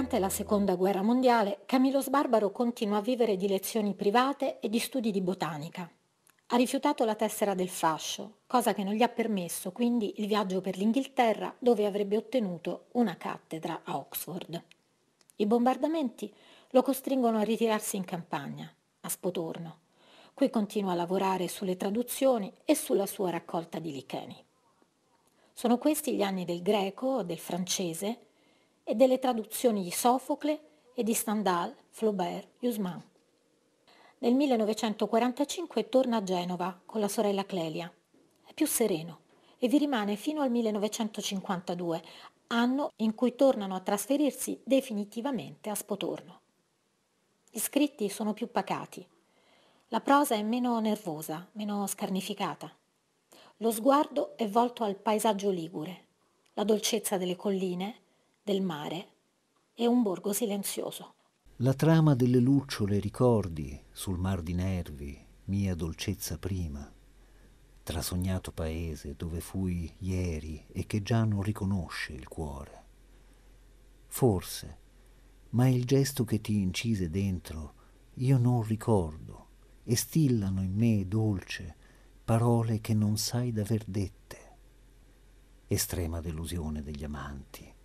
Durante 0.00 0.18
la 0.18 0.34
seconda 0.34 0.76
guerra 0.76 1.02
mondiale, 1.02 1.60
Camillo 1.66 2.00
Sbarbaro 2.00 2.50
continua 2.52 2.96
a 2.96 3.02
vivere 3.02 3.36
di 3.36 3.46
lezioni 3.46 3.92
private 3.92 4.58
e 4.58 4.70
di 4.70 4.78
studi 4.78 5.10
di 5.10 5.20
botanica. 5.20 5.90
Ha 6.46 6.56
rifiutato 6.56 7.04
la 7.04 7.14
tessera 7.14 7.52
del 7.52 7.68
fascio, 7.68 8.38
cosa 8.46 8.72
che 8.72 8.82
non 8.82 8.94
gli 8.94 9.02
ha 9.02 9.10
permesso 9.10 9.72
quindi 9.72 10.14
il 10.16 10.26
viaggio 10.26 10.62
per 10.62 10.78
l'Inghilterra 10.78 11.54
dove 11.58 11.84
avrebbe 11.84 12.16
ottenuto 12.16 12.86
una 12.92 13.18
cattedra 13.18 13.82
a 13.84 13.98
Oxford. 13.98 14.64
I 15.36 15.44
bombardamenti 15.44 16.32
lo 16.70 16.80
costringono 16.80 17.36
a 17.36 17.42
ritirarsi 17.42 17.96
in 17.96 18.04
campagna, 18.06 18.72
a 19.02 19.08
Spotorno. 19.10 19.80
Qui 20.32 20.48
continua 20.48 20.92
a 20.92 20.94
lavorare 20.94 21.46
sulle 21.46 21.76
traduzioni 21.76 22.50
e 22.64 22.74
sulla 22.74 23.04
sua 23.04 23.28
raccolta 23.28 23.78
di 23.78 23.92
licheni. 23.92 24.44
Sono 25.52 25.76
questi 25.76 26.14
gli 26.14 26.22
anni 26.22 26.46
del 26.46 26.62
greco, 26.62 27.22
del 27.22 27.38
francese 27.38 28.28
e 28.90 28.96
delle 28.96 29.20
traduzioni 29.20 29.84
di 29.84 29.92
Sofocle 29.92 30.60
e 30.94 31.04
di 31.04 31.14
Stendhal, 31.14 31.72
Flaubert, 31.90 32.48
Usman. 32.62 33.00
Nel 34.18 34.34
1945 34.34 35.88
torna 35.88 36.16
a 36.16 36.22
Genova 36.24 36.76
con 36.84 37.00
la 37.00 37.06
sorella 37.06 37.46
Clelia. 37.46 37.88
È 38.44 38.52
più 38.52 38.66
sereno 38.66 39.20
e 39.58 39.68
vi 39.68 39.78
rimane 39.78 40.16
fino 40.16 40.42
al 40.42 40.50
1952, 40.50 42.02
anno 42.48 42.90
in 42.96 43.14
cui 43.14 43.36
tornano 43.36 43.76
a 43.76 43.80
trasferirsi 43.80 44.60
definitivamente 44.64 45.70
a 45.70 45.76
Spotorno. 45.76 46.40
Gli 47.48 47.60
scritti 47.60 48.08
sono 48.08 48.32
più 48.32 48.50
pacati. 48.50 49.06
La 49.90 50.00
prosa 50.00 50.34
è 50.34 50.42
meno 50.42 50.80
nervosa, 50.80 51.48
meno 51.52 51.86
scarnificata. 51.86 52.76
Lo 53.58 53.70
sguardo 53.70 54.36
è 54.36 54.48
volto 54.48 54.82
al 54.82 54.96
paesaggio 54.96 55.50
ligure, 55.50 56.06
la 56.54 56.64
dolcezza 56.64 57.18
delle 57.18 57.36
colline, 57.36 58.08
del 58.50 58.62
mare 58.62 59.06
e 59.74 59.86
un 59.86 60.02
borgo 60.02 60.32
silenzioso. 60.32 61.14
La 61.58 61.72
trama 61.72 62.16
delle 62.16 62.40
lucciole 62.40 62.98
ricordi 62.98 63.80
sul 63.92 64.18
mar 64.18 64.42
di 64.42 64.54
nervi, 64.54 65.24
mia 65.44 65.76
dolcezza 65.76 66.36
prima, 66.36 66.92
trasognato 67.84 68.50
paese 68.50 69.14
dove 69.14 69.40
fui 69.40 69.94
ieri 69.98 70.66
e 70.72 70.84
che 70.84 71.00
già 71.00 71.22
non 71.22 71.42
riconosce 71.42 72.12
il 72.12 72.26
cuore. 72.26 72.84
Forse, 74.08 74.78
ma 75.50 75.68
il 75.68 75.84
gesto 75.84 76.24
che 76.24 76.40
ti 76.40 76.60
incise 76.60 77.08
dentro 77.08 77.74
io 78.14 78.36
non 78.36 78.64
ricordo 78.64 79.46
e 79.84 79.94
stillano 79.94 80.60
in 80.60 80.74
me 80.74 81.06
dolce 81.06 81.76
parole 82.24 82.80
che 82.80 82.94
non 82.94 83.16
sai 83.16 83.52
d'aver 83.52 83.84
dette. 83.86 84.38
Estrema 85.68 86.20
delusione 86.20 86.82
degli 86.82 87.04
amanti. 87.04 87.78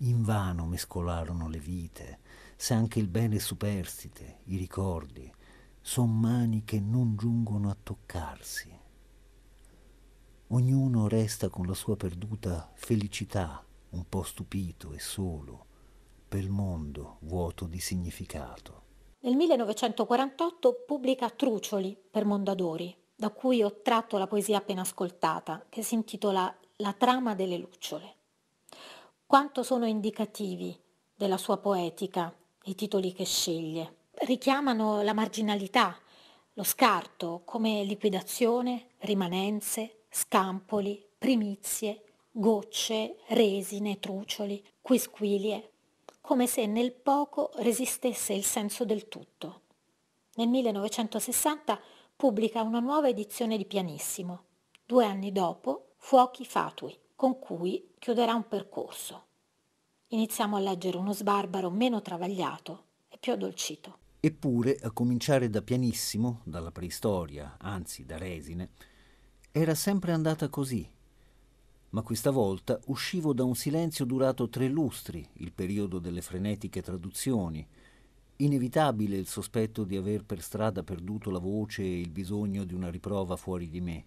Invano 0.00 0.66
mescolarono 0.66 1.48
le 1.48 1.58
vite, 1.58 2.18
se 2.54 2.74
anche 2.74 2.98
il 2.98 3.08
bene 3.08 3.38
superstite, 3.38 4.40
i 4.44 4.56
ricordi, 4.56 5.32
son 5.80 6.18
mani 6.18 6.64
che 6.64 6.80
non 6.80 7.16
giungono 7.16 7.70
a 7.70 7.76
toccarsi. 7.82 8.78
Ognuno 10.48 11.08
resta 11.08 11.48
con 11.48 11.66
la 11.66 11.72
sua 11.74 11.96
perduta 11.96 12.70
felicità, 12.74 13.64
un 13.90 14.06
po' 14.06 14.22
stupito 14.22 14.92
e 14.92 14.98
solo, 14.98 15.64
per 16.28 16.48
mondo 16.50 17.16
vuoto 17.20 17.66
di 17.66 17.80
significato. 17.80 18.82
Nel 19.20 19.34
1948 19.34 20.84
pubblica 20.86 21.30
Trucioli 21.30 21.96
per 22.10 22.26
Mondadori, 22.26 22.94
da 23.14 23.30
cui 23.30 23.62
ho 23.62 23.80
tratto 23.80 24.18
la 24.18 24.26
poesia 24.26 24.58
appena 24.58 24.82
ascoltata, 24.82 25.64
che 25.70 25.82
si 25.82 25.94
intitola 25.94 26.54
La 26.76 26.92
trama 26.92 27.34
delle 27.34 27.56
lucciole. 27.56 28.15
Quanto 29.28 29.64
sono 29.64 29.86
indicativi 29.86 30.78
della 31.12 31.36
sua 31.36 31.56
poetica 31.56 32.32
i 32.66 32.76
titoli 32.76 33.12
che 33.12 33.24
sceglie. 33.24 33.94
Richiamano 34.12 35.02
la 35.02 35.14
marginalità, 35.14 35.98
lo 36.52 36.62
scarto 36.62 37.42
come 37.44 37.82
liquidazione, 37.82 38.90
rimanenze, 38.98 40.04
scampoli, 40.10 41.04
primizie, 41.18 42.04
gocce, 42.30 43.16
resine, 43.26 43.98
trucioli, 43.98 44.64
quisquilie, 44.80 45.72
come 46.20 46.46
se 46.46 46.66
nel 46.66 46.92
poco 46.92 47.50
resistesse 47.56 48.32
il 48.32 48.44
senso 48.44 48.84
del 48.84 49.08
tutto. 49.08 49.62
Nel 50.34 50.46
1960 50.46 51.80
pubblica 52.14 52.62
una 52.62 52.78
nuova 52.78 53.08
edizione 53.08 53.56
di 53.56 53.64
Pianissimo. 53.64 54.44
Due 54.86 55.04
anni 55.04 55.32
dopo, 55.32 55.94
Fuochi 55.96 56.44
Fatui, 56.44 56.96
con 57.16 57.38
cui 57.38 57.94
chiuderà 57.98 58.34
un 58.34 58.46
percorso 58.46 59.24
iniziamo 60.08 60.56
a 60.56 60.60
leggere 60.60 60.96
uno 60.96 61.12
sbarbaro 61.12 61.70
meno 61.70 62.00
travagliato 62.00 62.84
e 63.08 63.18
più 63.18 63.32
addolcito. 63.32 63.98
Eppure, 64.20 64.76
a 64.76 64.90
cominciare 64.92 65.50
da 65.50 65.62
pianissimo, 65.62 66.40
dalla 66.44 66.70
preistoria, 66.70 67.56
anzi 67.58 68.04
da 68.04 68.16
resine, 68.16 68.70
era 69.50 69.74
sempre 69.74 70.12
andata 70.12 70.48
così. 70.48 70.88
Ma 71.90 72.02
questa 72.02 72.30
volta 72.30 72.78
uscivo 72.86 73.32
da 73.32 73.44
un 73.44 73.54
silenzio 73.54 74.04
durato 74.04 74.48
tre 74.48 74.68
lustri, 74.68 75.26
il 75.34 75.52
periodo 75.52 75.98
delle 75.98 76.20
frenetiche 76.20 76.82
traduzioni, 76.82 77.66
inevitabile 78.36 79.16
il 79.16 79.26
sospetto 79.26 79.84
di 79.84 79.96
aver 79.96 80.24
per 80.24 80.42
strada 80.42 80.82
perduto 80.82 81.30
la 81.30 81.38
voce 81.38 81.82
e 81.82 82.00
il 82.00 82.10
bisogno 82.10 82.64
di 82.64 82.74
una 82.74 82.90
riprova 82.90 83.36
fuori 83.36 83.68
di 83.68 83.80
me. 83.80 84.04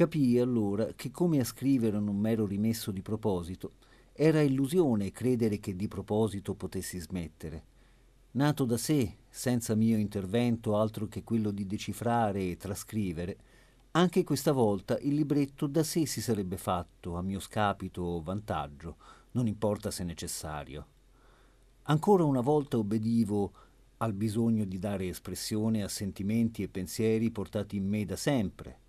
Capii 0.00 0.38
allora 0.38 0.94
che 0.96 1.10
come 1.10 1.40
a 1.40 1.44
scrivere 1.44 2.00
non 2.00 2.16
m'ero 2.16 2.46
rimesso 2.46 2.90
di 2.90 3.02
proposito, 3.02 3.72
era 4.14 4.40
illusione 4.40 5.10
credere 5.10 5.60
che 5.60 5.76
di 5.76 5.88
proposito 5.88 6.54
potessi 6.54 6.98
smettere. 6.98 7.64
Nato 8.30 8.64
da 8.64 8.78
sé, 8.78 9.16
senza 9.28 9.74
mio 9.74 9.98
intervento 9.98 10.78
altro 10.78 11.06
che 11.06 11.22
quello 11.22 11.50
di 11.50 11.66
decifrare 11.66 12.48
e 12.48 12.56
trascrivere, 12.56 13.36
anche 13.90 14.24
questa 14.24 14.52
volta 14.52 14.98
il 15.00 15.16
libretto 15.16 15.66
da 15.66 15.82
sé 15.82 16.06
si 16.06 16.22
sarebbe 16.22 16.56
fatto, 16.56 17.16
a 17.16 17.20
mio 17.20 17.38
scapito 17.38 18.00
o 18.00 18.22
vantaggio, 18.22 18.96
non 19.32 19.46
importa 19.46 19.90
se 19.90 20.02
necessario. 20.02 20.86
Ancora 21.82 22.24
una 22.24 22.40
volta 22.40 22.78
obbedivo 22.78 23.52
al 23.98 24.14
bisogno 24.14 24.64
di 24.64 24.78
dare 24.78 25.08
espressione 25.08 25.82
a 25.82 25.88
sentimenti 25.88 26.62
e 26.62 26.68
pensieri 26.68 27.30
portati 27.30 27.76
in 27.76 27.86
me 27.86 28.06
da 28.06 28.16
sempre, 28.16 28.88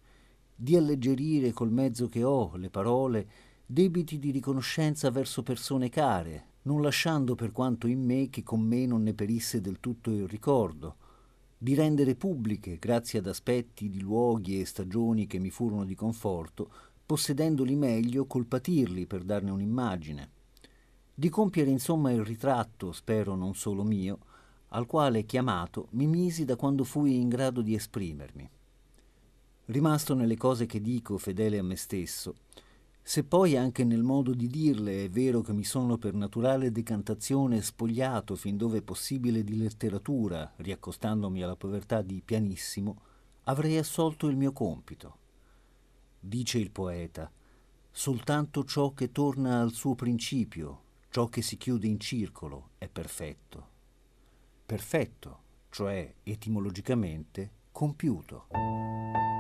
di 0.64 0.76
alleggerire 0.76 1.54
col 1.54 1.72
mezzo 1.72 2.08
che 2.08 2.24
ho 2.24 2.56
le 2.56 2.70
parole 2.70 3.28
debiti 3.66 4.20
di 4.20 4.30
riconoscenza 4.30 5.10
verso 5.10 5.42
persone 5.42 5.90
care, 5.90 6.50
non 6.64 6.84
lasciando 6.84 7.34
per 7.34 7.52
quanto 7.52 7.88
in 7.88 8.06
me 8.06 8.30
che 8.30 8.44
con 8.44 8.62
me 8.62 8.86
non 8.86 9.02
ne 9.02 9.16
perisse 9.16 9.60
del 9.60 9.80
tutto 9.80 10.12
il 10.12 10.28
ricordo, 10.28 10.98
di 11.58 11.74
rendere 11.74 12.14
pubbliche, 12.14 12.78
grazie 12.78 13.18
ad 13.18 13.26
aspetti 13.26 13.90
di 13.90 14.02
luoghi 14.02 14.62
e 14.62 14.66
stagioni 14.66 15.26
che 15.26 15.40
mi 15.40 15.50
furono 15.50 15.84
di 15.84 15.96
conforto, 15.96 16.70
possedendoli 17.08 17.76
meglio 17.76 18.28
col 18.28 18.46
patirli 18.46 19.08
per 19.08 19.24
darne 19.24 19.50
un'immagine, 19.50 20.30
di 21.12 21.30
compiere 21.30 21.72
insomma 21.72 22.12
il 22.12 22.24
ritratto, 22.24 22.92
spero 22.92 23.34
non 23.34 23.56
solo 23.56 23.82
mio, 23.82 24.20
al 24.68 24.86
quale 24.86 25.26
chiamato 25.26 25.88
mi 25.94 26.06
misi 26.06 26.46
da 26.46 26.56
quando 26.56 26.84
fui 26.84 27.20
in 27.20 27.30
grado 27.30 27.62
di 27.62 27.74
esprimermi. 27.74 28.48
Rimasto 29.72 30.16
nelle 30.16 30.36
cose 30.36 30.66
che 30.66 30.82
dico 30.82 31.18
fedele 31.18 31.58
a 31.58 31.64
me 31.64 31.78
stesso, 31.78 32.36
se 33.02 33.24
poi 33.24 33.56
anche 33.56 33.86
nel 33.86 34.04
modo 34.04 34.34
di 34.34 34.48
dirle 34.48 35.06
è 35.06 35.10
vero 35.10 35.40
che 35.40 35.54
mi 35.54 35.64
sono 35.64 35.98
per 35.98 36.14
naturale 36.14 36.74
decantazione 36.74 37.62
spogliato 37.62 38.36
fin 38.36 38.58
dove 38.58 38.80
è 38.80 38.82
possibile 38.82 39.46
di 39.46 39.58
letteratura, 39.58 40.52
riaccostandomi 40.58 41.42
alla 41.42 41.56
povertà 41.56 42.02
di 42.02 42.22
pianissimo, 42.22 43.02
avrei 43.44 43.78
assolto 43.78 44.28
il 44.28 44.36
mio 44.36 44.52
compito. 44.52 45.18
Dice 46.20 46.58
il 46.58 46.72
poeta, 46.72 47.32
soltanto 47.90 48.66
ciò 48.66 48.92
che 48.92 49.14
torna 49.14 49.62
al 49.62 49.72
suo 49.72 49.96
principio, 49.96 50.82
ciò 51.10 51.28
che 51.28 51.42
si 51.42 51.56
chiude 51.56 51.88
in 51.88 51.98
circolo, 51.98 52.72
è 52.78 52.90
perfetto. 52.90 53.70
Perfetto, 54.66 55.40
cioè 55.70 56.14
etimologicamente 56.24 57.52
compiuto. 57.72 59.31